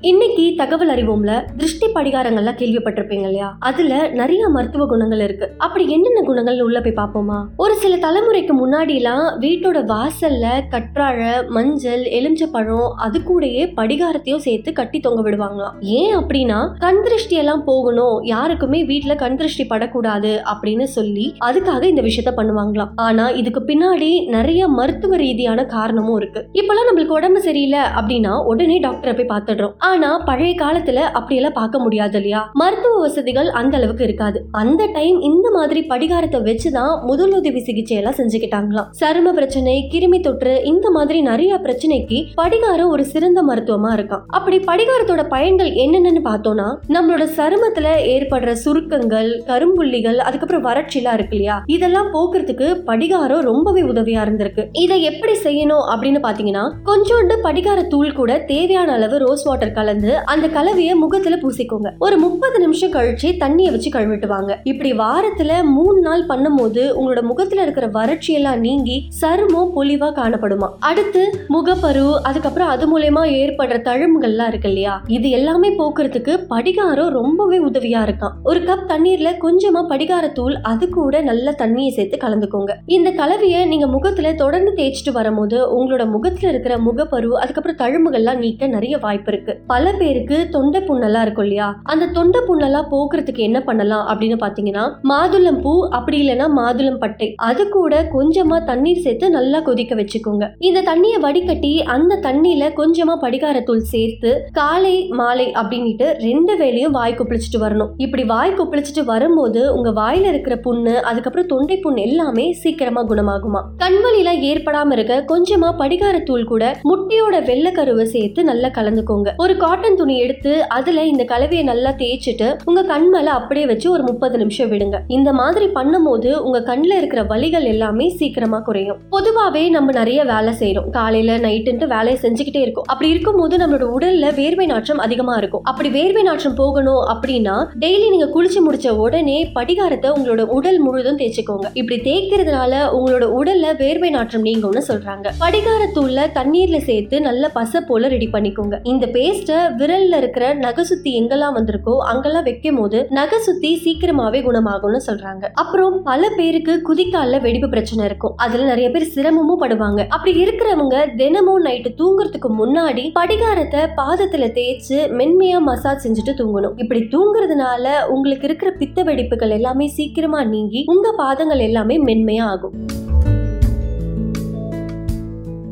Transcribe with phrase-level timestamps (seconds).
[0.00, 3.56] இன்னைக்கு தகவல் அறிவோம்ல திருஷ்டி படிகாரங்கள்லாம் கேள்விப்பட்டிருப்பீங்க இல்லையா?
[3.58, 5.50] அதுல நிறைய மருத்துவ குணங்கள் இருக்கு.
[5.58, 7.44] அப்படி என்னென்ன குணங்கள் உள்ள போய் பார்ப்போமா?
[7.56, 15.00] ஒரு சில தலைமுறைக்கு முன்னாடி எல்லாம் வீட்டோட வாசல்ல கற்றாழை மஞ்சள் எலுமிச்சப்பழம் அது கூடயே படிகாரத்தையும் சேர்த்து கட்டி
[15.00, 15.80] தொங்க விடுவாங்களாம்.
[15.80, 22.02] ஏன் அப்படின்னா கண் திருஷ்டி எல்லாம் போகணும் யாருக்குமே வீட்டுல கண் திருஷ்டி படக்கூடாது அப்படின்னு சொல்லி அதுக்காக இந்த
[22.02, 22.88] விஷயத்த பண்ணுவாங்களாம்.
[22.96, 26.48] ஆனா இதுக்கு பின்னாடி நிறைய மருத்துவ ரீதியான காரணமும் இருக்கு.
[26.52, 29.84] இப்பெல்லாம் நம்மளுக்கு உடம்பு சரியில்லை அப்படின்னா உடனே டாக்டரை போய் பார்த்துடுறோம்.
[29.86, 32.40] ஆனா பழைய காலத்துல அப்படியெல்லாம் பார்க்க முடியாது இல்லையா?
[32.52, 34.38] மருத்துவ வசதிகள் அந்த அளவுக்கு இருக்காது.
[34.52, 38.88] அந்த டைம் இந்த மாதிரி படிகாரத்தை வச்சுதான் முதலுதவி சிகிச்சை எல்லாம் செஞ்சுக்கிட்டாங்களாம்.
[39.00, 44.22] சரும பிரச்சனை கிருமி தொற்று இந்த மாதிரி நிறைய பிரச்சனைக்கு படிகாரம் ஒரு சிறந்த மருத்துவமா இருக்கும்.
[44.26, 51.56] அப்படி படிகாரத்தோட பயன்கள் என்னென்னு பார்த்தோம்னா நம்மளோட சருமத்துல ஏற்படுற சுருக்கங்கள் கரும்புள்ளிகள் அதுக்கப்புறம் வறட்சிலாம் இருக்கு இல்லையா?
[51.66, 54.64] இதெல்லாம் போக்குறதுக்கு படிகாரம் ரொம்பவே உதவியா இருந்திருக்கு.
[54.72, 60.46] இதை எப்படி செய்யணும் அப்படின்னு பாத்தீங்கன்னா கொஞ்சோண்டு படிகார தூள் கூட தேவையான அளவு ரோஸ் வாட்டர் கலந்து அந்த
[60.48, 61.90] கலவையை முகத்துல பூசிக்கோங்க.
[61.98, 67.62] ஒரு முப்பது நிமிஷம் கழிச்சு தண்ணியை வச்சு கழுவிட்டு வாங்க இப்படி வாரத்துல மூணு நாள் பண்ணும்போது உங்களோட முகத்துல
[67.62, 70.68] இருக்கிற வறட்சி எல்லாம் நீங்கி சருமம் பொலிவா காணப்படுமா?
[70.80, 75.02] அடுத்து முகப்பரு அதுக்கப்புறம் அது மூலயமா ஏற்படுற தழும்புகள்லாம் இருக்கு இல்லையா?
[75.06, 78.34] இது எல்லாமே போக்குறதுக்கு படிகாரம் ரொம்பவே உதவியா இருக்காம்.
[78.44, 82.72] ஒரு கப் தண்ணீர்ல கொஞ்சமா படிகாரத்தூள் அது கூட நல்ல தண்ணியை சேர்த்து கலந்துக்கோங்க.
[82.86, 88.98] இந்த கலவையை நீங்க முகத்துல தொடர்ந்து தேய்ச்சிட்டு வரும்போது உங்களோட முகத்துல இருக்கிற முகப்பரு அதுக்கப்புறம் தழும்புகள்லாம் நீக்க நிறைய
[88.98, 89.54] வாய்ப்பு இருக்கு.
[89.66, 91.80] பல பேருக்கு தொண்டை புண்ணெல்லாம் இருக்கும் இல்லையா?
[91.82, 97.34] அந்த தொண்டை புண்ணெல்லாம் போக்குறதுக்கு என்ன பண்ணலாம் அப்படின்னு பாத்தீங்கன்னா மாதுளம் பூ அப்படி இல்லைன்னா மாதுளம் பட்டை.
[97.48, 100.46] அது கூட கொஞ்சமா தண்ணீர் சேர்த்து நல்லா கொதிக்க வச்சுக்கோங்க.
[100.58, 107.62] இந்த தண்ணியை வடிகட்டி அந்த தண்ணியில கொஞ்சமா படிகாரத்தூள் சேர்த்து காலை மாலை அப்படின்ட்டு ரெண்டு வேளையும் வாய் குப்பிளிச்சுட்டு
[107.64, 107.90] வரணும்.
[107.96, 113.62] இப்படி வாய் குப்பிளிச்சுட்டு வரும்போது உங்க வாயில இருக்கிற புண்ணு அதுக்கப்புறம் தொண்டை புண் எல்லாமே சீக்கிரமா குணமாகுமா?
[113.84, 119.32] கண்வலிலாம் ஏற்படாம இருக்க கொஞ்சமா படிகாரத்தூள் கூட முட்டையோட வெள்ளக்கருவை சேர்த்து நல்லா கலந்துக்கோங்க.
[119.36, 124.02] ஒரு காட்டன் துணி எடுத்து அதுல இந்த கலவையை நல்லா தேய்ச்சிட்டு உங்க கண் மேல அப்படியே வச்சு ஒரு
[124.02, 124.98] முப்பது நிமிஷம் விடுங்க.
[125.08, 128.98] இந்த மாதிரி பண்ணும்போது உங்க கண்ணில் இருக்கிற வலிகள் எல்லாமே சீக்கிரமா குறையும்.
[129.14, 132.86] பொதுவாவே நம்ம நிறைய வேலை செய்யறோம் காலையில நைட்டுன்ட்டு வேலையை செஞ்சுக்கிட்டே இருக்கும்.
[132.86, 135.64] அப்படி இருக்கும்போது நம்மளோட உடல்ல வேர்வை நாற்றம் அதிகமா இருக்கும்.
[135.64, 141.66] அப்படி வேர்வை நாற்றம் போகணும் அப்படின்னா டெய்லி நீங்க குளிச்சு முடிச்ச உடனே படிகாரத்தை உங்களோட உடல் முழுதும் தேய்ச்சிக்கோங்க.
[141.74, 145.26] இப்படி தேய்க்கிறதுனால உங்களோட உடல்ல வேர்வை நாற்றம் நீங்கும்னு சொல்றாங்க.
[145.44, 148.76] படிகாரத்தூள்ல தண்ணீர்ல சேர்த்து நல்ல பச போல ரெடி பண்ணிக்கோங்க.
[148.92, 154.40] இந்த பேஸ்ட் பேஸ்ட்டை விரல்ல இருக்கிற நகை சுத்தி எங்கெல்லாம் வந்திருக்கோ அங்கெல்லாம் வைக்கும் போது நகை சுத்தி சீக்கிரமாவே
[154.46, 155.44] குணமாகும்னு சொல்றாங்க.
[155.54, 158.34] அப்புறம் பல பேருக்கு குதிக்கால வெடிப்பு பிரச்சனை இருக்கும்.
[158.36, 160.06] அதுல நிறைய பேர் சிரமமும் படுவாங்க.
[160.08, 166.76] அப்படி இருக்கிறவங்க தினமும் நைட்டு தூங்குறதுக்கு முன்னாடி படிகாரத்தை பாதத்துல தேய்ச்சு மென்மையா மசாஜ் செஞ்சுட்டு தூங்கணும்.
[166.76, 172.76] இப்படி தூங்குறதுனால உங்களுக்கு இருக்கிற பித்த வெடிப்புகள் எல்லாமே சீக்கிரமா நீங்கி உங்க பாதங்கள் எல்லாமே மென்மையா ஆகும்.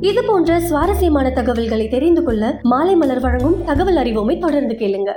[0.09, 5.11] இது போன்ற சுவாரஸ்யமான தகவல்களை தெரிந்து கொள்ள மாலை மலர் வழங்கும் தகவல் அறிவோமை தொடர்ந்து கேளுங்க.